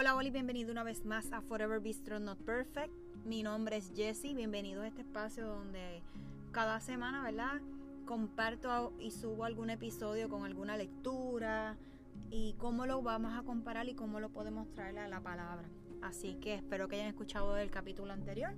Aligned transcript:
Hola, 0.00 0.14
hola 0.14 0.28
y 0.28 0.30
bienvenido 0.30 0.70
una 0.70 0.84
vez 0.84 1.04
más 1.04 1.32
a 1.32 1.40
Forever 1.40 1.80
Bistro 1.80 2.20
Not 2.20 2.38
Perfect. 2.44 2.92
Mi 3.24 3.42
nombre 3.42 3.78
es 3.78 3.90
Jessie, 3.96 4.32
bienvenido 4.32 4.82
a 4.82 4.86
este 4.86 5.00
espacio 5.00 5.44
donde 5.44 6.02
cada 6.52 6.78
semana, 6.78 7.24
¿verdad? 7.24 7.60
Comparto 8.06 8.92
y 9.00 9.10
subo 9.10 9.44
algún 9.44 9.70
episodio 9.70 10.28
con 10.28 10.44
alguna 10.44 10.76
lectura 10.76 11.76
y 12.30 12.54
cómo 12.58 12.86
lo 12.86 13.02
vamos 13.02 13.36
a 13.36 13.42
comparar 13.42 13.88
y 13.88 13.94
cómo 13.94 14.20
lo 14.20 14.28
podemos 14.28 14.72
traer 14.72 15.00
a 15.00 15.08
la 15.08 15.20
palabra. 15.20 15.68
Así 16.00 16.36
que 16.36 16.54
espero 16.54 16.86
que 16.86 16.94
hayan 16.94 17.08
escuchado 17.08 17.56
el 17.56 17.72
capítulo 17.72 18.12
anterior, 18.12 18.54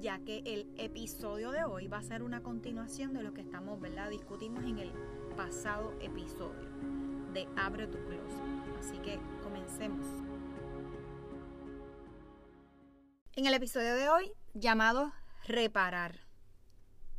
ya 0.00 0.20
que 0.20 0.38
el 0.46 0.66
episodio 0.78 1.50
de 1.50 1.64
hoy 1.64 1.86
va 1.88 1.98
a 1.98 2.02
ser 2.02 2.22
una 2.22 2.42
continuación 2.42 3.12
de 3.12 3.22
lo 3.22 3.34
que 3.34 3.42
estamos, 3.42 3.78
¿verdad? 3.78 4.08
Discutimos 4.08 4.64
en 4.64 4.78
el 4.78 4.90
pasado 5.36 5.92
episodio 6.00 6.99
de 7.32 7.48
Abre 7.56 7.86
tu 7.86 7.98
Closet. 8.04 8.78
Así 8.78 8.98
que 8.98 9.18
comencemos. 9.42 10.06
En 13.34 13.46
el 13.46 13.54
episodio 13.54 13.94
de 13.94 14.08
hoy, 14.08 14.32
llamado 14.54 15.12
Reparar. 15.46 16.26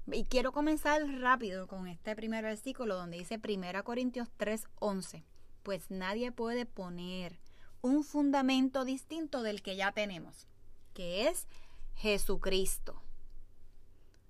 Y 0.07 0.25
quiero 0.25 0.51
comenzar 0.51 1.01
rápido 1.19 1.67
con 1.67 1.87
este 1.87 2.15
primer 2.15 2.43
versículo 2.43 2.95
donde 2.95 3.17
dice 3.17 3.39
1 3.39 3.83
Corintios 3.83 4.29
3:11. 4.37 5.23
Pues 5.63 5.89
nadie 5.89 6.31
puede 6.31 6.65
poner 6.65 7.39
un 7.81 8.03
fundamento 8.03 8.83
distinto 8.83 9.43
del 9.43 9.61
que 9.61 9.75
ya 9.75 9.91
tenemos, 9.91 10.47
que 10.93 11.27
es 11.27 11.47
Jesucristo. 11.95 13.01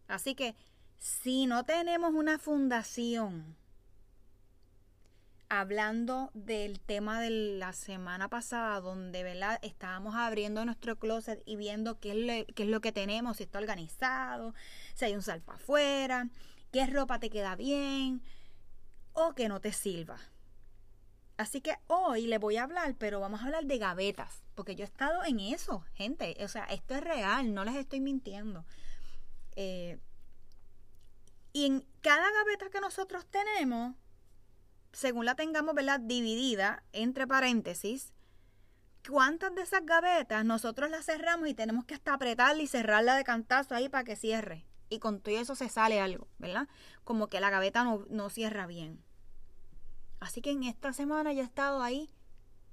Así 0.07 0.35
que 0.35 0.55
si 0.99 1.47
no 1.47 1.63
tenemos 1.63 2.13
una 2.13 2.37
fundación, 2.37 3.57
hablando 5.53 6.31
del 6.33 6.79
tema 6.79 7.19
de 7.19 7.29
la 7.29 7.73
semana 7.73 8.29
pasada, 8.29 8.79
donde 8.79 9.21
¿verdad? 9.21 9.59
estábamos 9.61 10.15
abriendo 10.15 10.63
nuestro 10.63 10.97
closet 10.97 11.43
y 11.45 11.57
viendo 11.57 11.99
qué 11.99 12.11
es, 12.11 12.15
lo, 12.15 12.53
qué 12.55 12.63
es 12.63 12.69
lo 12.69 12.79
que 12.79 12.93
tenemos, 12.93 13.35
si 13.35 13.43
está 13.43 13.59
organizado, 13.59 14.55
si 14.93 15.03
hay 15.03 15.13
un 15.13 15.21
salpa 15.21 15.55
afuera, 15.55 16.29
qué 16.71 16.85
ropa 16.87 17.19
te 17.19 17.29
queda 17.29 17.57
bien 17.57 18.21
o 19.11 19.33
que 19.35 19.49
no 19.49 19.59
te 19.59 19.73
sirva. 19.73 20.17
Así 21.35 21.59
que 21.59 21.75
hoy 21.87 22.27
le 22.27 22.37
voy 22.37 22.55
a 22.55 22.63
hablar, 22.63 22.95
pero 22.97 23.19
vamos 23.19 23.41
a 23.41 23.45
hablar 23.45 23.65
de 23.65 23.77
gavetas, 23.77 24.43
porque 24.55 24.77
yo 24.77 24.85
he 24.85 24.87
estado 24.87 25.21
en 25.25 25.41
eso, 25.41 25.83
gente. 25.95 26.37
O 26.45 26.47
sea, 26.47 26.63
esto 26.63 26.95
es 26.95 27.01
real, 27.01 27.53
no 27.53 27.65
les 27.65 27.75
estoy 27.75 27.99
mintiendo. 27.99 28.63
Eh, 29.57 29.99
y 31.51 31.65
en 31.65 31.85
cada 31.99 32.31
gaveta 32.31 32.69
que 32.69 32.79
nosotros 32.79 33.25
tenemos, 33.25 33.97
según 34.91 35.25
la 35.25 35.35
tengamos, 35.35 35.75
¿verdad? 35.75 35.99
Dividida 35.99 36.83
entre 36.91 37.27
paréntesis, 37.27 38.13
¿cuántas 39.07 39.53
de 39.55 39.61
esas 39.61 39.85
gavetas 39.85 40.45
nosotros 40.45 40.89
las 40.89 41.05
cerramos 41.05 41.49
y 41.49 41.53
tenemos 41.53 41.85
que 41.85 41.93
hasta 41.93 42.13
apretarla 42.13 42.61
y 42.61 42.67
cerrarla 42.67 43.15
de 43.15 43.23
cantazo 43.23 43.75
ahí 43.75 43.89
para 43.89 44.03
que 44.03 44.15
cierre? 44.15 44.65
Y 44.89 44.99
con 44.99 45.21
todo 45.21 45.39
eso 45.39 45.55
se 45.55 45.69
sale 45.69 46.01
algo, 46.01 46.27
¿verdad? 46.37 46.67
Como 47.03 47.27
que 47.27 47.39
la 47.39 47.49
gaveta 47.49 47.83
no, 47.83 48.05
no 48.09 48.29
cierra 48.29 48.67
bien. 48.67 49.03
Así 50.19 50.41
que 50.41 50.51
en 50.51 50.63
esta 50.63 50.93
semana 50.93 51.33
yo 51.33 51.41
he 51.41 51.45
estado 51.45 51.81
ahí 51.81 52.11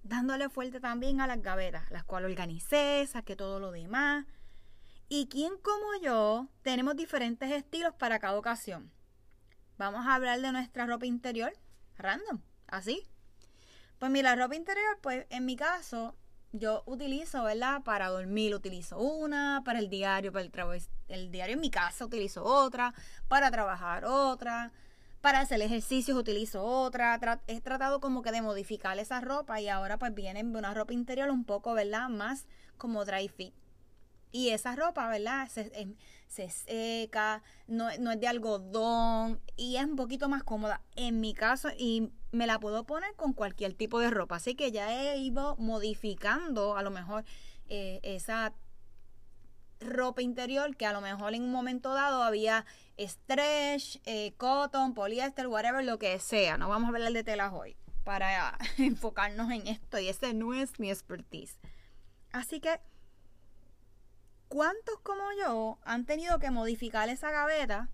dándole 0.02 0.48
fuerte 0.48 0.80
también 0.80 1.20
a 1.20 1.27
las 1.27 1.42
gavetas, 1.42 1.91
las 1.91 2.05
cuales 2.05 2.30
organicé, 2.30 3.06
saqué 3.06 3.36
todo 3.36 3.61
lo 3.61 3.70
demás. 3.70 4.27
Y 5.08 5.28
quien 5.28 5.56
como 5.58 6.00
yo 6.02 6.48
tenemos 6.62 6.96
diferentes 6.96 7.50
estilos 7.50 7.94
para 7.94 8.19
cada 8.19 8.39
ocasión. 8.39 8.92
Vamos 9.78 10.06
a 10.06 10.14
hablar 10.14 10.41
de 10.41 10.52
nuestra 10.52 10.86
ropa 10.86 11.06
interior, 11.06 11.52
random, 11.99 12.41
así. 12.67 13.07
Pues 13.99 14.11
mira, 14.11 14.37
ropa 14.37 14.55
interior, 14.55 14.99
pues 15.03 15.27
en 15.31 15.45
mi 15.45 15.57
caso, 15.57 16.15
yo 16.53 16.83
utilizo, 16.87 17.43
¿verdad? 17.45 17.83
Para 17.83 18.09
dormir 18.09 18.55
utilizo 18.55 18.99
una, 18.99 19.63
para 19.65 19.79
el 19.79 19.91
diario, 19.91 20.33
para 20.33 20.45
el 20.45 20.51
trabajo, 20.51 20.79
el 21.09 21.31
diario 21.31 21.55
en 21.55 21.61
mi 21.61 21.71
casa 21.71 22.05
utilizo 22.05 22.45
otra, 22.45 22.95
para 23.29 23.51
trabajar 23.51 24.05
otra, 24.05 24.73
para 25.20 25.41
hacer 25.41 25.61
ejercicios 25.61 26.17
utilizo 26.17 26.63
otra. 26.64 27.19
he 27.48 27.61
tratado 27.61 28.01
como 28.01 28.23
que 28.23 28.33
de 28.33 28.41
modificar 28.42 28.98
esa 28.98 29.20
ropa 29.20 29.61
y 29.61 29.69
ahora 29.69 29.98
pues 29.98 30.14
viene 30.14 30.42
una 30.42 30.75
ropa 30.75 30.92
interior 30.92 31.31
un 31.31 31.45
poco, 31.45 31.75
¿verdad? 31.75 32.08
Más 32.08 32.47
como 32.77 33.05
dry 33.05 33.29
fit. 33.29 33.55
Y 34.33 34.50
esa 34.50 34.77
ropa, 34.77 35.08
¿verdad? 35.08 35.48
Se, 35.48 35.70
em, 35.74 35.94
seca, 36.28 37.42
no, 37.66 37.89
es 37.89 38.20
de 38.20 38.28
algodón 38.28 39.40
y 39.56 39.77
es 39.77 39.84
un 39.84 39.96
poquito 39.96 40.28
más 40.28 40.44
cómoda 40.44 40.83
en 40.94 41.20
mi 41.20 41.34
caso 41.34 41.70
y 41.77 42.12
me 42.33 42.46
la 42.46 42.61
puedo 42.61 42.84
poner 42.84 43.14
con 43.16 43.33
cualquier 43.33 43.74
tipo 43.74 43.98
de 43.98 44.11
ropa. 44.11 44.36
Así 44.36 44.55
que 44.55 44.70
ya 44.70 44.92
he 44.92 45.18
ido 45.18 45.56
modificando 45.56 46.77
a 46.77 46.83
lo 46.83 46.90
mejor 46.90 47.24
eh, 47.68 48.00
esa 48.02 48.52
ropa 49.80 50.22
interior 50.22 50.77
que 50.77 50.86
a 50.86 50.92
lo 50.92 51.00
mejor 51.00 51.34
en 51.34 51.42
un 51.42 51.52
momento 51.52 51.95
dado 51.95 52.22
había 52.22 52.66
stretch, 52.98 54.00
eh, 54.05 54.34
cotton, 54.36 54.95
poliéster, 54.95 55.46
whatever, 55.46 55.84
lo 55.84 55.98
que 55.98 56.18
sea. 56.18 56.58
No 56.58 56.68
vamos 56.68 56.90
a 56.90 56.95
hablar 56.95 57.12
de 57.12 57.24
telas 57.24 57.52
hoy 57.52 57.77
para 58.05 58.58
enfocarnos 58.78 59.50
en 59.50 59.66
esto 59.66 59.98
y 59.98 60.08
ese 60.08 60.34
no 60.34 60.55
es 60.55 60.78
mi 60.78 60.90
expertise. 60.90 61.58
Así 62.33 62.60
que 62.60 62.80
¿Cuántos 64.48 64.98
como 65.01 65.23
yo 65.39 65.79
han 65.83 66.07
tenido 66.07 66.39
que 66.39 66.51
modificar 66.51 67.09
esa 67.11 67.31
gaveta 67.31 67.91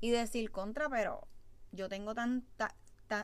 y 0.00 0.10
decir 0.10 0.50
contra, 0.50 0.88
pero 0.88 1.28
yo 1.70 1.88
tengo 1.88 2.14
tanta, 2.14 2.74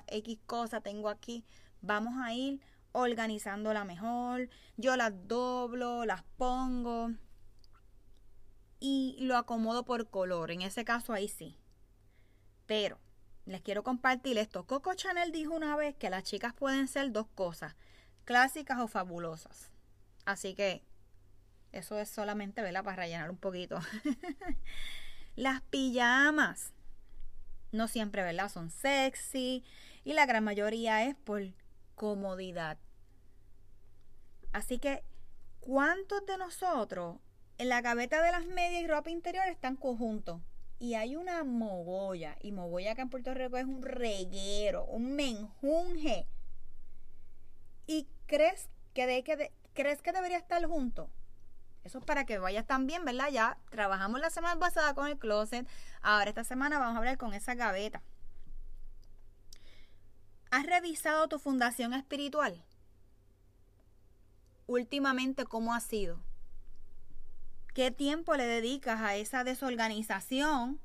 X 0.07 0.39
cosa, 0.47 0.83
tengo 0.83 1.09
aquí, 1.09 1.47
vamos 1.81 2.15
a 2.23 2.35
ir 2.35 2.61
organizándola 2.93 3.85
mejor, 3.85 4.51
yo 4.77 4.97
las 4.97 5.13
doblo, 5.27 6.05
las 6.05 6.23
pongo 6.37 7.11
y 8.81 9.17
lo 9.21 9.37
acomodo 9.37 9.85
por 9.85 10.11
color, 10.11 10.51
en 10.51 10.63
ese 10.63 10.85
caso 10.85 11.13
ahí 11.13 11.29
sí. 11.29 11.59
Pero 12.67 12.99
les 13.47 13.63
quiero 13.63 13.83
compartir 13.83 14.37
esto. 14.37 14.67
Coco 14.67 14.93
Chanel 14.93 15.33
dijo 15.33 15.55
una 15.55 15.75
vez 15.75 15.97
que 15.97 16.11
las 16.11 16.25
chicas 16.25 16.53
pueden 16.53 16.87
ser 16.87 17.13
dos 17.13 17.29
cosas, 17.35 17.77
clásicas 18.25 18.79
o 18.79 18.89
fabulosas. 18.89 19.71
Así 20.27 20.55
que 20.55 20.85
eso 21.73 21.99
es 21.99 22.09
solamente, 22.09 22.63
¿verdad? 22.63 22.85
Para 22.85 22.97
rellenar 22.97 23.31
un 23.31 23.37
poquito. 23.37 23.79
Las 25.37 25.61
pijamas. 25.63 26.73
No 27.73 27.89
siempre, 27.89 28.23
¿verdad? 28.23 28.49
Son 28.49 28.71
sexy. 28.71 29.65
Y 30.05 30.15
la 30.15 30.27
gran 30.27 30.45
mayoría 30.45 31.05
es 31.05 31.15
por 31.17 31.43
comodidad. 31.95 32.79
Así 34.53 34.79
que, 34.79 35.05
¿cuántos 35.61 36.25
de 36.27 36.39
nosotros 36.39 37.19
en 37.59 37.69
la 37.69 37.83
gaveta 37.83 38.23
de 38.23 38.33
las 38.33 38.47
medias 38.47 38.83
y 38.83 38.87
ropa 38.87 39.11
interior 39.11 39.47
están 39.49 39.77
conjuntos? 39.77 40.41
Y 40.79 40.95
hay 40.95 41.17
una 41.17 41.45
mogolla. 41.45 42.37
Y 42.41 42.53
mogolla 42.53 42.95
que 42.95 43.03
en 43.03 43.11
Puerto 43.11 43.35
Rico 43.35 43.59
es 43.59 43.67
un 43.67 43.83
reguero, 43.83 44.85
un 44.87 45.15
menjunje. 45.15 46.27
¿Y 47.87 48.09
crees 48.27 48.69
que, 48.95 49.07
de, 49.07 49.25
que 49.25 49.53
crees 49.75 50.01
que 50.03 50.13
debería 50.13 50.39
estar 50.39 50.65
junto? 50.65 51.11
Eso 51.89 52.01
es 52.01 52.05
para 52.05 52.27
que 52.27 52.37
vayas 52.37 52.67
también, 52.67 53.07
¿verdad? 53.07 53.31
Ya 53.31 53.57
trabajamos 53.71 54.21
la 54.21 54.29
semana 54.29 54.61
pasada 54.61 54.93
con 54.93 55.07
el 55.07 55.17
closet. 55.17 55.67
Ahora 56.03 56.29
esta 56.29 56.45
semana 56.45 56.79
vamos 56.79 56.97
a 56.97 56.99
hablar 56.99 57.17
con 57.17 57.33
esa 57.33 57.55
gaveta. 57.55 58.03
¿Has 60.51 60.67
revisado 60.67 61.29
tu 61.29 61.39
fundación 61.39 61.95
espiritual? 61.95 62.63
Últimamente, 64.67 65.47
¿cómo 65.47 65.73
ha 65.73 65.81
sido? 65.81 66.21
¿Qué 67.73 67.91
tiempo 67.91 68.37
le 68.37 68.45
dedicas 68.45 69.01
a 69.01 69.17
esa 69.17 69.43
desorganización 69.43 70.79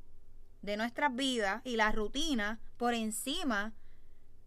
de 0.61 0.77
nuestras 0.77 1.13
vidas 1.13 1.61
y 1.65 1.75
la 1.75 1.91
rutina 1.91 2.61
por 2.77 2.93
encima 2.93 3.73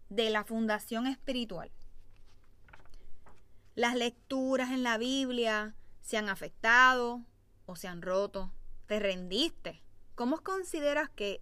de 0.09 0.31
la 0.31 0.43
fundación 0.43 1.05
espiritual? 1.05 1.69
Las 3.75 3.93
lecturas 3.93 4.71
en 4.71 4.81
la 4.81 4.97
Biblia, 4.97 5.75
se 6.07 6.15
han 6.15 6.29
afectado 6.29 7.25
o 7.65 7.75
se 7.75 7.89
han 7.89 8.01
roto. 8.01 8.53
Te 8.85 8.97
rendiste. 8.97 9.83
¿Cómo 10.15 10.41
consideras 10.41 11.09
que 11.09 11.41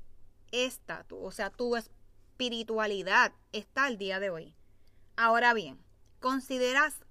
esta, 0.51 1.05
o 1.11 1.29
sea, 1.29 1.51
tu 1.51 1.75
espiritualidad 1.75 3.31
está 3.51 3.85
al 3.85 3.99
día 3.99 4.19
de 4.19 4.31
hoy? 4.31 4.55
Ahora 5.17 5.53
bien, 5.53 5.85
¿consideras 6.19 7.05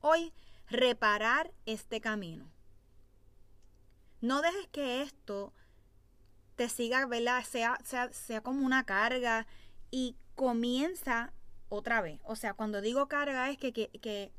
hoy 0.00 0.34
reparar 0.68 1.52
este 1.64 2.00
camino? 2.00 2.50
No 4.20 4.42
dejes 4.42 4.66
que 4.72 5.02
esto 5.02 5.54
te 6.56 6.68
siga, 6.68 7.06
¿verdad? 7.06 7.44
Sea, 7.44 7.78
sea, 7.84 8.12
sea 8.12 8.40
como 8.40 8.66
una 8.66 8.84
carga 8.84 9.46
y 9.92 10.16
comienza 10.34 11.32
otra 11.68 12.00
vez. 12.00 12.18
O 12.24 12.34
sea, 12.34 12.52
cuando 12.52 12.80
digo 12.80 13.06
carga 13.06 13.48
es 13.48 13.58
que, 13.58 13.72
que, 13.72 13.90
que 13.90 14.32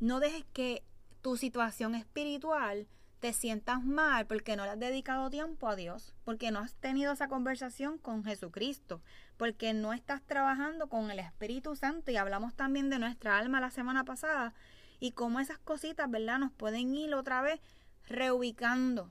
no 0.00 0.20
dejes 0.20 0.46
que 0.54 0.88
tu 1.20 1.36
situación 1.36 1.94
espiritual 1.94 2.86
te 3.20 3.32
sientas 3.32 3.82
mal 3.82 4.26
porque 4.26 4.56
no 4.56 4.64
le 4.64 4.70
has 4.70 4.78
dedicado 4.78 5.28
tiempo 5.30 5.68
a 5.68 5.76
Dios, 5.76 6.14
porque 6.24 6.50
no 6.50 6.60
has 6.60 6.74
tenido 6.74 7.12
esa 7.12 7.28
conversación 7.28 7.98
con 7.98 8.24
Jesucristo, 8.24 9.02
porque 9.36 9.72
no 9.74 9.92
estás 9.92 10.22
trabajando 10.22 10.88
con 10.88 11.10
el 11.10 11.18
Espíritu 11.18 11.74
Santo 11.74 12.10
y 12.10 12.16
hablamos 12.16 12.54
también 12.54 12.90
de 12.90 12.98
nuestra 12.98 13.38
alma 13.38 13.60
la 13.60 13.70
semana 13.70 14.04
pasada 14.04 14.54
y 15.00 15.12
cómo 15.12 15.40
esas 15.40 15.58
cositas, 15.58 16.10
¿verdad? 16.10 16.38
Nos 16.38 16.52
pueden 16.52 16.94
ir 16.94 17.14
otra 17.14 17.42
vez 17.42 17.60
reubicando. 18.06 19.10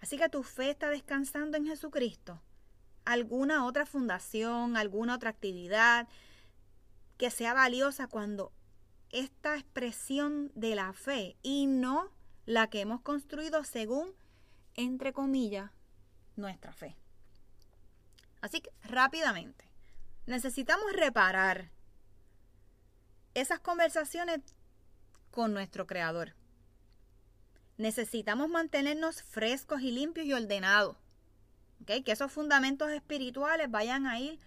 Así 0.00 0.18
que 0.18 0.28
tu 0.28 0.42
fe 0.42 0.70
está 0.70 0.88
descansando 0.88 1.56
en 1.56 1.66
Jesucristo. 1.66 2.40
Alguna 3.04 3.64
otra 3.64 3.86
fundación, 3.86 4.76
alguna 4.76 5.14
otra 5.14 5.30
actividad 5.30 6.08
que 7.16 7.30
sea 7.30 7.54
valiosa 7.54 8.08
cuando 8.08 8.52
esta 9.10 9.56
expresión 9.56 10.50
de 10.54 10.74
la 10.74 10.92
fe 10.92 11.36
y 11.42 11.66
no 11.66 12.10
la 12.44 12.68
que 12.68 12.80
hemos 12.80 13.00
construido 13.00 13.64
según, 13.64 14.12
entre 14.74 15.12
comillas, 15.12 15.70
nuestra 16.36 16.72
fe. 16.72 16.96
Así 18.40 18.60
que 18.60 18.70
rápidamente, 18.82 19.64
necesitamos 20.26 20.92
reparar 20.92 21.70
esas 23.34 23.60
conversaciones 23.60 24.40
con 25.30 25.52
nuestro 25.52 25.86
Creador. 25.86 26.34
Necesitamos 27.76 28.48
mantenernos 28.48 29.22
frescos 29.22 29.82
y 29.82 29.90
limpios 29.90 30.26
y 30.26 30.32
ordenados. 30.32 30.96
Que 31.84 32.02
esos 32.06 32.32
fundamentos 32.32 32.90
espirituales 32.90 33.70
vayan 33.70 34.06
a 34.06 34.18
ir 34.18 34.38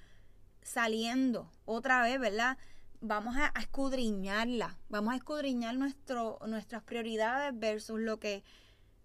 saliendo 0.63 1.51
otra 1.65 2.01
vez, 2.01 2.19
¿verdad? 2.19 2.57
Vamos 3.01 3.37
a, 3.37 3.53
escudriñarla, 3.59 4.77
vamos 4.89 5.13
a 5.13 5.17
escudriñar 5.17 5.75
nuestras 5.75 6.83
prioridades 6.83 7.57
versus 7.57 7.99
lo 7.99 8.19
que 8.19 8.43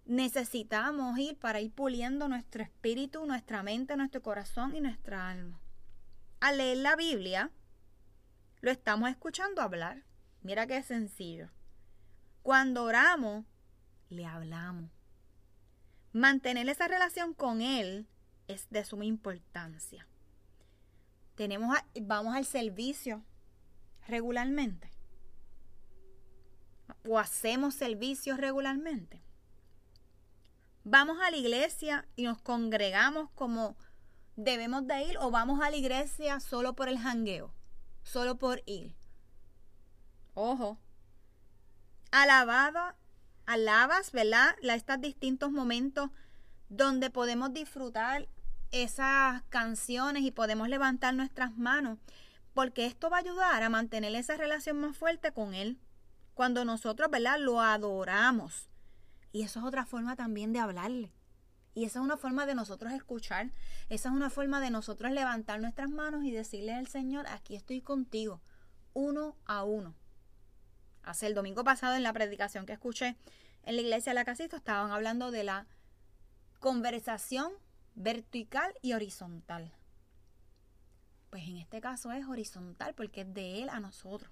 necesitamos 0.05 1.17
ir 1.17 1.37
para 1.37 1.61
ir 1.61 1.71
puliendo 1.71 2.27
nuestro 2.27 2.61
espíritu, 2.61 3.25
nuestra 3.25 3.63
mente, 3.63 3.95
nuestro 3.95 4.21
corazón 4.21 4.75
y 4.75 4.81
nuestra 4.81 5.29
alma. 5.29 5.61
Al 6.41 6.57
leer 6.57 6.77
la 6.77 6.95
Biblia, 6.95 7.51
lo 8.61 8.69
estamos 8.69 9.09
escuchando 9.09 9.61
hablar. 9.61 10.03
Mira 10.41 10.67
qué 10.67 10.83
sencillo. 10.83 11.49
Cuando 12.43 12.83
oramos, 12.83 13.45
le 14.09 14.25
hablamos. 14.25 14.91
Mantener 16.11 16.67
esa 16.69 16.87
relación 16.87 17.33
con 17.33 17.61
Él 17.61 18.07
es 18.47 18.69
de 18.69 18.83
suma 18.83 19.05
importancia. 19.05 20.07
Tenemos 21.35 21.77
vamos 22.01 22.35
al 22.35 22.45
servicio 22.45 23.23
regularmente. 24.07 24.91
O 27.07 27.19
hacemos 27.19 27.75
servicios 27.75 28.37
regularmente. 28.37 29.21
Vamos 30.83 31.17
a 31.21 31.31
la 31.31 31.37
iglesia 31.37 32.07
y 32.15 32.23
nos 32.23 32.41
congregamos 32.41 33.29
como 33.31 33.75
debemos 34.35 34.85
de 34.85 35.03
ir 35.03 35.17
o 35.17 35.31
vamos 35.31 35.61
a 35.61 35.69
la 35.69 35.77
iglesia 35.77 36.39
solo 36.39 36.75
por 36.75 36.89
el 36.89 36.99
jangueo, 36.99 37.53
solo 38.03 38.37
por 38.37 38.61
ir. 38.65 38.95
Ojo. 40.35 40.77
Alabado, 42.11 42.95
alabas, 43.45 44.11
¿verdad? 44.11 44.55
Estos 44.61 45.01
distintos 45.01 45.51
momentos 45.51 46.11
donde 46.69 47.09
podemos 47.09 47.53
disfrutar 47.53 48.27
esas 48.71 49.43
canciones 49.49 50.23
y 50.23 50.31
podemos 50.31 50.67
levantar 50.69 51.13
nuestras 51.13 51.57
manos, 51.57 51.97
porque 52.55 52.85
esto 52.85 53.09
va 53.09 53.17
a 53.17 53.19
ayudar 53.19 53.61
a 53.61 53.69
mantener 53.69 54.15
esa 54.15 54.37
relación 54.37 54.79
más 54.79 54.97
fuerte 54.97 55.33
con 55.33 55.53
Él. 55.53 55.77
Cuando 56.33 56.63
nosotros, 56.63 57.11
¿verdad? 57.11 57.37
Lo 57.37 57.59
adoramos. 57.59 58.69
Y 59.33 59.43
eso 59.43 59.59
es 59.59 59.65
otra 59.65 59.85
forma 59.85 60.15
también 60.15 60.53
de 60.53 60.59
hablarle. 60.59 61.11
Y 61.73 61.83
esa 61.83 61.99
es 61.99 62.05
una 62.05 62.15
forma 62.15 62.45
de 62.45 62.55
nosotros 62.55 62.93
escuchar. 62.93 63.51
Esa 63.89 64.07
es 64.07 64.15
una 64.15 64.29
forma 64.29 64.61
de 64.61 64.69
nosotros 64.69 65.11
levantar 65.11 65.59
nuestras 65.59 65.89
manos 65.89 66.23
y 66.23 66.31
decirle 66.31 66.73
al 66.73 66.87
Señor, 66.87 67.27
aquí 67.27 67.57
estoy 67.57 67.81
contigo, 67.81 68.41
uno 68.93 69.35
a 69.45 69.65
uno. 69.65 69.93
Hace 71.03 71.27
el 71.27 71.35
domingo 71.35 71.65
pasado 71.65 71.95
en 71.95 72.03
la 72.03 72.13
predicación 72.13 72.65
que 72.65 72.73
escuché 72.73 73.17
en 73.63 73.75
la 73.75 73.81
iglesia 73.81 74.11
de 74.11 74.15
la 74.15 74.25
casita 74.25 74.55
estaban 74.55 74.91
hablando 74.91 75.29
de 75.29 75.43
la 75.43 75.67
conversación 76.61 77.51
vertical 77.95 78.73
y 78.81 78.93
horizontal. 78.93 79.73
Pues 81.35 81.49
en 81.49 81.57
este 81.57 81.81
caso 81.81 82.13
es 82.13 82.25
horizontal 82.25 82.93
porque 82.95 83.19
es 83.19 83.33
de 83.33 83.61
Él 83.61 83.67
a 83.67 83.81
nosotros. 83.81 84.31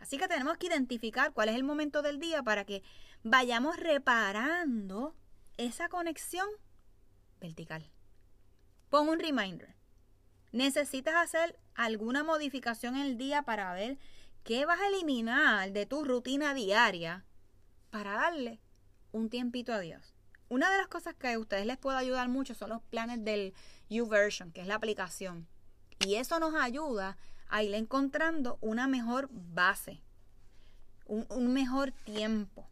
Así 0.00 0.18
que 0.18 0.28
tenemos 0.28 0.58
que 0.58 0.66
identificar 0.66 1.32
cuál 1.32 1.48
es 1.48 1.54
el 1.54 1.64
momento 1.64 2.02
del 2.02 2.20
día 2.20 2.42
para 2.42 2.66
que 2.66 2.82
vayamos 3.22 3.78
reparando 3.78 5.16
esa 5.56 5.88
conexión 5.88 6.46
vertical. 7.40 7.90
Pon 8.90 9.08
un 9.08 9.18
reminder. 9.18 9.74
Necesitas 10.52 11.14
hacer 11.14 11.58
alguna 11.74 12.22
modificación 12.22 12.96
en 12.96 13.06
el 13.06 13.16
día 13.16 13.40
para 13.40 13.72
ver 13.72 13.96
qué 14.44 14.66
vas 14.66 14.78
a 14.78 14.88
eliminar 14.88 15.72
de 15.72 15.86
tu 15.86 16.04
rutina 16.04 16.52
diaria 16.52 17.24
para 17.88 18.12
darle 18.12 18.60
un 19.10 19.30
tiempito 19.30 19.72
a 19.72 19.80
Dios. 19.80 20.14
Una 20.50 20.70
de 20.70 20.76
las 20.76 20.88
cosas 20.88 21.14
que 21.14 21.32
a 21.32 21.38
ustedes 21.38 21.64
les 21.64 21.78
puede 21.78 21.96
ayudar 21.96 22.28
mucho 22.28 22.54
son 22.54 22.68
los 22.68 22.82
planes 22.82 23.24
del 23.24 23.54
YouVersion, 23.88 24.52
que 24.52 24.60
es 24.60 24.66
la 24.66 24.74
aplicación. 24.74 25.48
Y 26.00 26.14
eso 26.14 26.40
nos 26.40 26.54
ayuda 26.54 27.18
a 27.48 27.62
ir 27.62 27.74
encontrando 27.74 28.56
una 28.62 28.86
mejor 28.86 29.28
base, 29.32 30.00
un, 31.04 31.52
mejor 31.52 31.92
tiempo. 31.92 32.66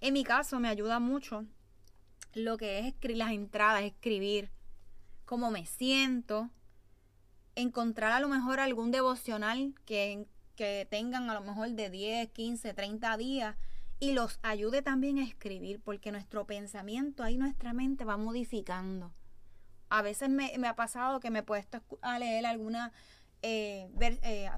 En 0.00 0.12
mi 0.12 0.22
caso 0.22 0.60
me 0.60 0.68
ayuda 0.68 1.00
mucho 1.00 1.44
lo 2.34 2.56
que 2.56 2.78
es 2.78 2.86
escribir 2.86 3.16
las 3.16 3.32
entradas, 3.32 3.82
escribir 3.82 4.50
cómo 5.24 5.50
me 5.50 5.66
siento, 5.66 6.50
encontrar 7.56 8.12
a 8.12 8.20
lo 8.20 8.28
mejor 8.28 8.60
algún 8.60 8.92
devocional 8.92 9.74
que, 9.84 10.28
que 10.54 10.86
tengan 10.88 11.28
a 11.30 11.34
lo 11.34 11.40
mejor 11.40 11.70
de 11.70 11.90
10, 11.90 12.30
15, 12.30 12.74
30 12.74 13.16
días 13.16 13.56
y 13.98 14.12
los 14.12 14.38
ayude 14.42 14.82
también 14.82 15.18
a 15.18 15.24
escribir, 15.24 15.80
porque 15.80 16.12
nuestro 16.12 16.46
pensamiento, 16.46 17.24
ahí 17.24 17.38
nuestra 17.38 17.72
mente 17.72 18.04
va 18.04 18.16
modificando. 18.16 19.12
A 19.88 20.02
veces 20.02 20.28
me, 20.28 20.52
ha 20.66 20.76
pasado 20.76 21.20
que 21.20 21.30
me 21.30 21.40
he 21.40 21.42
puesto 21.42 21.80
a 22.02 22.18
leer 22.18 22.46
alguna 22.46 22.92
eh, 23.42 23.88
eh, 24.00 24.50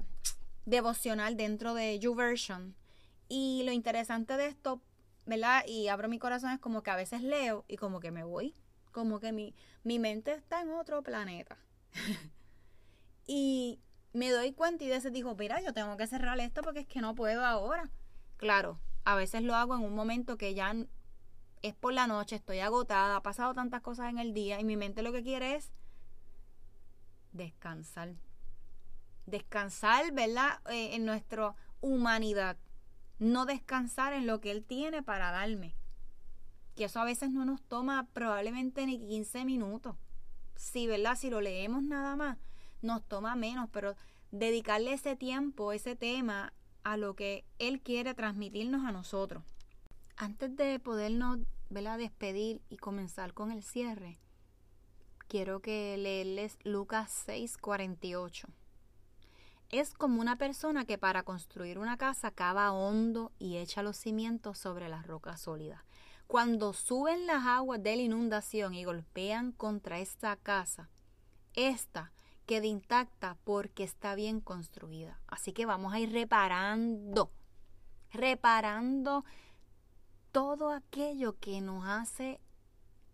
devocional 0.65 1.37
dentro 1.37 1.73
de 1.73 1.99
YouVersion. 1.99 2.75
Y 3.27 3.63
lo 3.63 3.71
interesante 3.71 4.37
de 4.37 4.47
esto, 4.47 4.81
¿verdad? 5.25 5.63
Y 5.67 5.87
abro 5.87 6.09
mi 6.09 6.19
corazón 6.19 6.51
es 6.51 6.59
como 6.59 6.81
que 6.81 6.91
a 6.91 6.95
veces 6.95 7.21
leo 7.21 7.65
y 7.67 7.77
como 7.77 7.99
que 7.99 8.11
me 8.11 8.23
voy. 8.23 8.55
Como 8.91 9.19
que 9.19 9.31
mi, 9.31 9.55
mi 9.83 9.99
mente 9.99 10.33
está 10.33 10.61
en 10.61 10.71
otro 10.71 11.03
planeta. 11.03 11.57
y 13.27 13.79
me 14.13 14.31
doy 14.31 14.53
cuenta 14.53 14.83
y 14.83 14.87
de 14.87 14.95
ese 14.95 15.11
dijo, 15.11 15.35
mira, 15.35 15.61
yo 15.61 15.73
tengo 15.73 15.95
que 15.97 16.07
cerrar 16.07 16.39
esto 16.39 16.61
porque 16.61 16.81
es 16.81 16.87
que 16.87 17.01
no 17.01 17.15
puedo 17.15 17.45
ahora. 17.45 17.91
Claro, 18.37 18.79
a 19.03 19.15
veces 19.15 19.43
lo 19.43 19.55
hago 19.55 19.75
en 19.75 19.83
un 19.83 19.93
momento 19.93 20.37
que 20.37 20.53
ya 20.53 20.73
es 21.61 21.75
por 21.75 21.93
la 21.93 22.07
noche, 22.07 22.35
estoy 22.35 22.59
agotada, 22.59 23.17
ha 23.17 23.23
pasado 23.23 23.53
tantas 23.53 23.81
cosas 23.81 24.09
en 24.09 24.17
el 24.17 24.33
día 24.33 24.59
y 24.59 24.63
mi 24.63 24.77
mente 24.77 25.01
lo 25.01 25.11
que 25.11 25.23
quiere 25.23 25.55
es 25.55 25.71
descansar. 27.31 28.15
Descansar, 29.25 30.11
¿verdad? 30.13 30.59
Eh, 30.69 30.95
en 30.95 31.05
nuestra 31.05 31.55
humanidad. 31.81 32.57
No 33.19 33.45
descansar 33.45 34.13
en 34.13 34.25
lo 34.25 34.39
que 34.39 34.51
Él 34.51 34.63
tiene 34.63 35.03
para 35.03 35.31
darme. 35.31 35.75
Que 36.75 36.85
eso 36.85 36.99
a 36.99 37.05
veces 37.05 37.29
no 37.29 37.45
nos 37.45 37.61
toma 37.61 38.07
probablemente 38.13 38.85
ni 38.85 38.97
15 38.97 39.45
minutos. 39.45 39.95
Sí, 40.55 40.87
¿verdad? 40.87 41.15
Si 41.15 41.29
lo 41.29 41.41
leemos 41.41 41.83
nada 41.83 42.15
más, 42.15 42.37
nos 42.81 43.03
toma 43.07 43.35
menos, 43.35 43.69
pero 43.71 43.95
dedicarle 44.31 44.93
ese 44.93 45.15
tiempo, 45.15 45.73
ese 45.73 45.95
tema, 45.95 46.53
a 46.83 46.97
lo 46.97 47.15
que 47.15 47.45
Él 47.59 47.81
quiere 47.81 48.13
transmitirnos 48.13 48.85
a 48.85 48.91
nosotros. 48.91 49.43
Antes 50.21 50.53
de 50.57 50.81
podernos 50.81 51.39
despedir 51.69 52.61
y 52.67 52.75
comenzar 52.75 53.33
con 53.33 53.53
el 53.53 53.63
cierre, 53.63 54.19
quiero 55.29 55.61
que 55.61 55.95
leerles 55.97 56.57
Lucas 56.65 57.09
6:48. 57.25 58.49
Es 59.69 59.93
como 59.93 60.19
una 60.19 60.35
persona 60.35 60.83
que 60.83 60.97
para 60.97 61.23
construir 61.23 61.79
una 61.79 61.95
casa 61.95 62.31
cava 62.31 62.73
hondo 62.73 63.31
y 63.39 63.59
echa 63.59 63.81
los 63.81 63.95
cimientos 63.95 64.57
sobre 64.57 64.89
las 64.89 65.07
rocas 65.07 65.39
sólidas. 65.39 65.85
Cuando 66.27 66.73
suben 66.73 67.25
las 67.25 67.45
aguas 67.45 67.81
de 67.81 67.95
la 67.95 68.01
inundación 68.01 68.73
y 68.73 68.83
golpean 68.83 69.53
contra 69.53 69.99
esta 69.99 70.35
casa, 70.35 70.89
esta 71.53 72.11
quede 72.45 72.67
intacta 72.67 73.37
porque 73.45 73.85
está 73.85 74.15
bien 74.15 74.41
construida. 74.41 75.21
Así 75.27 75.53
que 75.53 75.65
vamos 75.65 75.93
a 75.93 75.99
ir 76.01 76.11
reparando, 76.11 77.31
reparando 78.11 79.23
todo 80.31 80.71
aquello 80.71 81.39
que 81.39 81.61
nos 81.61 81.85
hace 81.85 82.39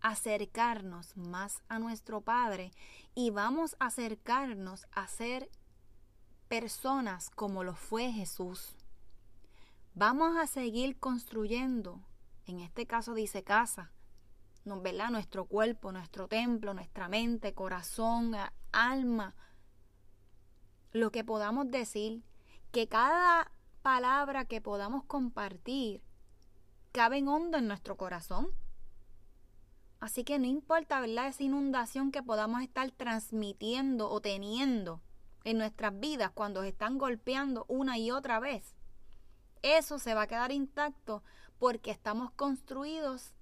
acercarnos 0.00 1.16
más 1.16 1.62
a 1.68 1.78
nuestro 1.78 2.20
Padre 2.20 2.70
y 3.14 3.30
vamos 3.30 3.76
a 3.80 3.86
acercarnos 3.86 4.86
a 4.92 5.08
ser 5.08 5.50
personas 6.48 7.30
como 7.30 7.64
lo 7.64 7.74
fue 7.74 8.12
Jesús. 8.12 8.76
Vamos 9.94 10.36
a 10.36 10.46
seguir 10.46 10.98
construyendo 10.98 12.02
En 12.48 12.60
este 12.60 12.86
caso 12.86 13.14
dice 13.14 13.42
casa, 13.42 13.90
¿no, 14.64 14.80
¿verdad? 14.80 15.10
Nuestro 15.10 15.46
cuerpo, 15.46 15.90
nuestro 15.90 16.28
templo, 16.28 16.74
nuestra 16.74 17.08
mente, 17.08 17.54
corazón, 17.54 18.36
alma. 18.70 19.34
Lo 20.92 21.10
que 21.10 21.24
podamos 21.24 21.68
decir, 21.68 22.22
que 22.70 22.86
cada 22.86 23.50
palabra 23.82 24.44
que 24.44 24.60
podamos 24.60 25.02
compartir 25.04 26.05
cabe 26.96 27.18
en 27.18 27.28
hondo 27.28 27.58
en 27.58 27.68
nuestro 27.68 27.98
corazón. 27.98 28.48
Así 30.00 30.24
que 30.24 30.38
no 30.38 30.46
importa, 30.46 30.98
¿verdad? 30.98 31.28
Esa 31.28 31.42
inundación 31.42 32.10
que 32.10 32.22
podamos 32.22 32.62
estar 32.62 32.90
transmitiendo 32.90 34.08
o 34.08 34.22
teniendo 34.22 35.02
en 35.44 35.58
nuestras 35.58 36.00
vidas 36.00 36.30
cuando 36.32 36.62
están 36.62 36.96
golpeando 36.96 37.66
una 37.68 37.98
y 37.98 38.10
otra 38.10 38.40
vez. 38.40 38.76
Eso 39.60 39.98
se 39.98 40.14
va 40.14 40.22
a 40.22 40.26
quedar 40.26 40.52
intacto 40.52 41.22
porque 41.58 41.90
estamos 41.90 42.30
construidos 42.30 43.34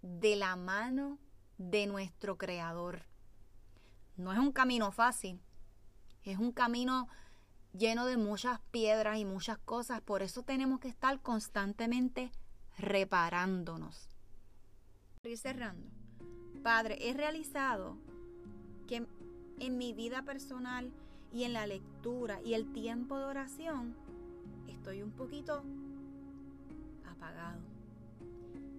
de 0.00 0.34
la 0.34 0.56
mano 0.56 1.20
de 1.58 1.86
nuestro 1.86 2.36
Creador. 2.36 3.04
No 4.16 4.32
es 4.32 4.40
un 4.40 4.50
camino 4.50 4.90
fácil, 4.90 5.40
es 6.24 6.36
un 6.36 6.50
camino 6.50 7.06
lleno 7.72 8.06
de 8.06 8.16
muchas 8.16 8.58
piedras 8.72 9.18
y 9.18 9.24
muchas 9.24 9.58
cosas, 9.58 10.00
por 10.00 10.20
eso 10.22 10.42
tenemos 10.42 10.80
que 10.80 10.88
estar 10.88 11.22
constantemente 11.22 12.32
reparándonos. 12.78 14.08
Padre, 16.62 16.98
he 17.00 17.14
realizado 17.14 17.96
que 18.86 19.06
en 19.58 19.78
mi 19.78 19.92
vida 19.92 20.22
personal 20.22 20.92
y 21.32 21.44
en 21.44 21.52
la 21.52 21.66
lectura 21.66 22.40
y 22.44 22.54
el 22.54 22.72
tiempo 22.72 23.18
de 23.18 23.24
oración 23.24 23.96
estoy 24.68 25.02
un 25.02 25.12
poquito 25.12 25.62
apagado. 27.08 27.60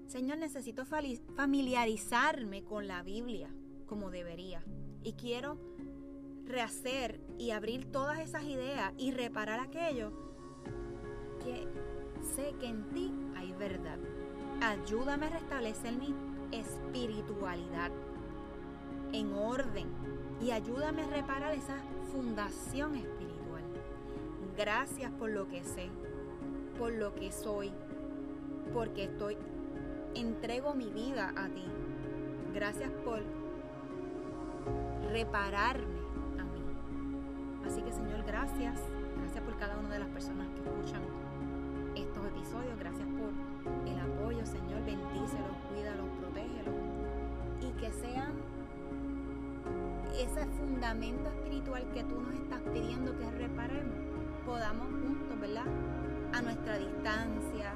Señor, 0.07 0.37
necesito 0.37 0.85
familiarizarme 0.85 2.63
con 2.63 2.87
la 2.87 3.01
Biblia 3.01 3.49
como 3.87 4.11
debería. 4.11 4.63
Y 5.03 5.13
quiero 5.13 5.57
rehacer 6.45 7.19
y 7.37 7.51
abrir 7.51 7.91
todas 7.91 8.19
esas 8.19 8.43
ideas 8.43 8.93
y 8.97 9.11
reparar 9.11 9.59
aquello 9.59 10.11
que 11.43 11.67
sé 12.23 12.53
que 12.59 12.67
en 12.67 12.83
ti 12.89 13.11
hay 13.35 13.53
verdad. 13.53 13.97
Ayúdame 14.61 15.27
a 15.27 15.29
restablecer 15.29 15.93
mi 15.93 16.13
espiritualidad 16.51 17.91
en 19.11 19.33
orden 19.33 19.87
y 20.41 20.51
ayúdame 20.51 21.03
a 21.03 21.07
reparar 21.07 21.53
esa 21.53 21.75
fundación 22.11 22.95
espiritual. 22.95 23.63
Gracias 24.57 25.11
por 25.13 25.29
lo 25.29 25.47
que 25.47 25.63
sé, 25.63 25.89
por 26.77 26.91
lo 26.93 27.13
que 27.15 27.31
soy, 27.31 27.71
porque 28.73 29.05
estoy, 29.05 29.37
entrego 30.15 30.73
mi 30.73 30.89
vida 30.89 31.33
a 31.35 31.47
ti. 31.47 31.65
Gracias 32.53 32.91
por 33.03 33.21
repararme 35.11 35.99
a 36.39 36.43
mí. 36.43 36.61
Así 37.65 37.81
que 37.81 37.91
Señor, 37.91 38.23
gracias. 38.25 38.79
Gracias 39.19 39.43
por 39.43 39.57
cada 39.57 39.77
una 39.77 39.89
de 39.89 39.99
las 39.99 40.09
personas 40.09 40.47
que 40.49 40.61
escuchan 40.61 41.01
estos 42.33 42.53
episodios. 42.53 42.79
Gracias 42.79 43.07
por 43.07 43.87
el 43.87 43.99
apoyo, 43.99 44.45
Señor. 44.45 44.83
Bendícelos, 44.85 45.57
cuídalos, 45.69 46.07
protégelos. 46.19 46.75
Y 47.61 47.71
que 47.79 47.91
sean 47.91 48.33
ese 50.17 50.45
fundamento 50.57 51.29
espiritual 51.29 51.83
que 51.93 52.03
tú 52.03 52.21
nos 52.21 52.33
estás 52.35 52.61
pidiendo 52.73 53.17
que 53.17 53.31
reparemos, 53.31 53.95
podamos 54.45 54.87
juntos, 54.87 55.39
¿verdad? 55.39 55.65
A 56.33 56.41
nuestra 56.41 56.77
distancia, 56.77 57.73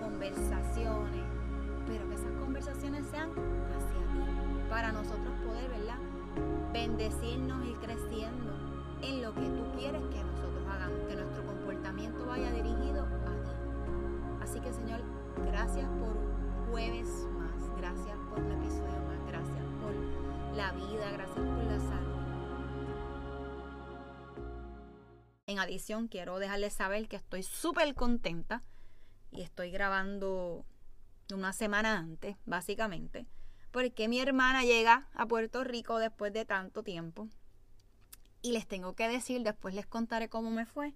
conversaciones, 0.00 1.24
pero 1.86 2.08
que 2.08 2.14
esas 2.14 2.32
conversaciones 2.40 3.04
sean 3.10 3.30
hacia 3.30 4.00
ti, 4.12 4.70
para 4.70 4.92
nosotros 4.92 5.34
poder, 5.46 5.68
¿verdad? 5.70 5.98
Bendecirnos 6.72 7.66
y 7.66 7.74
creciendo 7.74 8.54
en 9.02 9.22
lo 9.22 9.34
que 9.34 9.42
tú 9.42 9.76
quieres 9.76 10.00
que 10.08 10.24
nosotros 10.24 10.66
hagamos, 10.70 11.00
que 11.06 11.16
nuestro 11.16 11.44
comportamiento 11.44 12.26
vaya 12.26 12.50
dirigido 12.50 13.06
que 14.64 14.72
Señor, 14.72 15.02
gracias 15.44 15.86
por 16.00 16.70
jueves 16.70 17.06
más, 17.32 17.76
gracias 17.76 18.16
por 18.30 18.38
un 18.40 18.52
episodio 18.52 18.98
más, 19.02 19.26
gracias 19.26 19.62
por 19.82 19.94
la 20.56 20.72
vida, 20.72 21.10
gracias 21.10 21.36
por 21.36 21.64
la 21.64 21.78
salud. 21.80 22.14
En 25.46 25.58
adición, 25.58 26.08
quiero 26.08 26.38
dejarles 26.38 26.72
saber 26.72 27.08
que 27.08 27.16
estoy 27.16 27.42
súper 27.42 27.94
contenta 27.94 28.62
y 29.30 29.42
estoy 29.42 29.70
grabando 29.70 30.64
una 31.30 31.52
semana 31.52 31.98
antes, 31.98 32.36
básicamente, 32.46 33.26
porque 33.70 34.08
mi 34.08 34.18
hermana 34.18 34.64
llega 34.64 35.10
a 35.12 35.26
Puerto 35.26 35.62
Rico 35.62 35.98
después 35.98 36.32
de 36.32 36.46
tanto 36.46 36.82
tiempo. 36.82 37.28
Y 38.40 38.52
les 38.52 38.66
tengo 38.66 38.94
que 38.94 39.08
decir, 39.08 39.42
después 39.42 39.74
les 39.74 39.86
contaré 39.86 40.30
cómo 40.30 40.50
me 40.50 40.64
fue. 40.64 40.94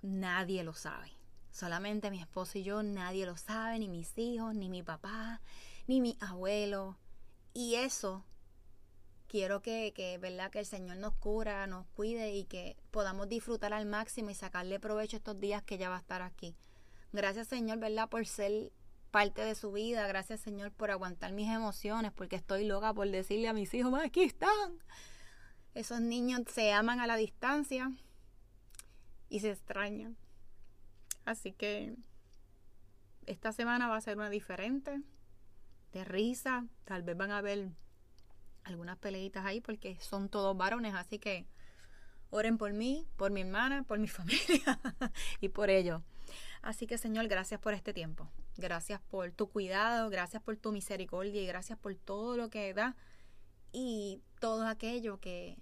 Nadie 0.00 0.62
lo 0.62 0.72
sabe. 0.72 1.17
Solamente 1.58 2.12
mi 2.12 2.20
esposo 2.20 2.56
y 2.56 2.62
yo, 2.62 2.84
nadie 2.84 3.26
lo 3.26 3.36
sabe, 3.36 3.80
ni 3.80 3.88
mis 3.88 4.16
hijos, 4.16 4.54
ni 4.54 4.68
mi 4.68 4.84
papá, 4.84 5.40
ni 5.88 6.00
mi 6.00 6.16
abuelo. 6.20 6.96
Y 7.52 7.74
eso 7.74 8.24
quiero 9.26 9.60
que, 9.60 9.92
que, 9.92 10.18
¿verdad? 10.18 10.52
que 10.52 10.60
el 10.60 10.66
Señor 10.66 10.98
nos 10.98 11.14
cura, 11.14 11.66
nos 11.66 11.84
cuide 11.96 12.32
y 12.32 12.44
que 12.44 12.76
podamos 12.92 13.28
disfrutar 13.28 13.72
al 13.72 13.86
máximo 13.86 14.30
y 14.30 14.34
sacarle 14.34 14.78
provecho 14.78 15.16
estos 15.16 15.40
días 15.40 15.64
que 15.64 15.74
ella 15.74 15.88
va 15.88 15.96
a 15.96 15.98
estar 15.98 16.22
aquí. 16.22 16.54
Gracias 17.12 17.48
Señor, 17.48 17.80
¿verdad? 17.80 18.08
Por 18.08 18.24
ser 18.24 18.70
parte 19.10 19.42
de 19.42 19.56
su 19.56 19.72
vida. 19.72 20.06
Gracias 20.06 20.38
Señor 20.38 20.70
por 20.70 20.92
aguantar 20.92 21.32
mis 21.32 21.50
emociones, 21.50 22.12
porque 22.12 22.36
estoy 22.36 22.68
loca 22.68 22.94
por 22.94 23.10
decirle 23.10 23.48
a 23.48 23.52
mis 23.52 23.74
hijos, 23.74 23.92
aquí 24.00 24.22
están. 24.22 24.78
Esos 25.74 26.00
niños 26.00 26.42
se 26.54 26.72
aman 26.72 27.00
a 27.00 27.08
la 27.08 27.16
distancia 27.16 27.90
y 29.28 29.40
se 29.40 29.50
extrañan. 29.50 30.16
Así 31.28 31.52
que 31.52 31.94
esta 33.26 33.52
semana 33.52 33.86
va 33.86 33.98
a 33.98 34.00
ser 34.00 34.16
una 34.16 34.30
diferente, 34.30 35.02
de 35.92 36.02
risa. 36.02 36.64
Tal 36.84 37.02
vez 37.02 37.18
van 37.18 37.32
a 37.32 37.42
ver 37.42 37.68
algunas 38.64 38.96
peleitas 38.96 39.44
ahí 39.44 39.60
porque 39.60 39.98
son 40.00 40.30
todos 40.30 40.56
varones, 40.56 40.94
así 40.94 41.18
que 41.18 41.46
oren 42.30 42.56
por 42.56 42.72
mí, 42.72 43.06
por 43.18 43.30
mi 43.30 43.42
hermana, 43.42 43.82
por 43.82 43.98
mi 43.98 44.08
familia 44.18 44.80
y 45.42 45.50
por 45.50 45.68
ellos. 45.68 46.00
Así 46.62 46.86
que 46.86 46.96
Señor, 46.96 47.28
gracias 47.28 47.60
por 47.60 47.74
este 47.74 47.92
tiempo. 47.92 48.30
Gracias 48.56 48.98
por 49.02 49.30
tu 49.32 49.50
cuidado, 49.50 50.08
gracias 50.08 50.42
por 50.42 50.56
tu 50.56 50.72
misericordia 50.72 51.42
y 51.42 51.46
gracias 51.46 51.78
por 51.78 51.94
todo 51.94 52.38
lo 52.38 52.48
que 52.48 52.72
da 52.72 52.96
y 53.70 54.22
todo 54.40 54.66
aquello 54.66 55.20
que, 55.20 55.58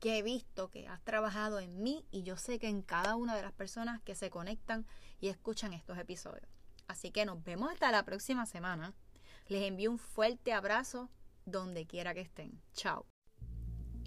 que 0.00 0.18
he 0.18 0.22
visto 0.22 0.70
que 0.70 0.88
has 0.88 1.02
trabajado 1.02 1.60
en 1.60 1.82
mí 1.82 2.04
y 2.10 2.22
yo 2.22 2.36
sé 2.36 2.58
que 2.58 2.68
en 2.68 2.82
cada 2.82 3.14
una 3.16 3.36
de 3.36 3.42
las 3.42 3.52
personas 3.52 4.00
que 4.00 4.14
se 4.14 4.30
conectan 4.30 4.86
y 5.20 5.28
escuchan 5.28 5.72
estos 5.74 5.98
episodios. 5.98 6.48
Así 6.88 7.12
que 7.12 7.24
nos 7.26 7.44
vemos 7.44 7.70
hasta 7.70 7.92
la 7.92 8.02
próxima 8.04 8.46
semana. 8.46 8.94
Les 9.46 9.62
envío 9.62 9.90
un 9.90 9.98
fuerte 9.98 10.52
abrazo 10.52 11.08
donde 11.44 11.86
quiera 11.86 12.14
que 12.14 12.22
estén. 12.22 12.60
Chao. 12.72 13.06